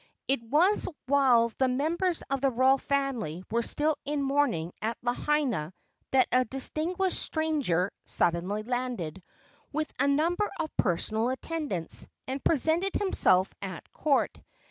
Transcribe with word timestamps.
It 0.27 0.41
was 0.41 0.87
while 1.05 1.49
the 1.59 1.67
members 1.67 2.23
of 2.27 2.41
the 2.41 2.49
royal 2.49 2.79
family 2.79 3.43
were 3.51 3.61
still 3.61 3.95
in 4.03 4.23
mourning 4.23 4.73
at 4.81 4.97
Lahaina 5.03 5.75
that 6.09 6.27
a 6.31 6.43
distinguished 6.43 7.19
stranger 7.19 7.91
suddenly 8.03 8.63
landed, 8.63 9.21
with 9.71 9.93
a 9.99 10.07
number 10.07 10.49
of 10.59 10.75
personal 10.75 11.29
attendants, 11.29 12.07
and 12.27 12.43
presented 12.43 12.95
himself 12.95 13.53
at 13.61 13.91
court. 13.91 14.41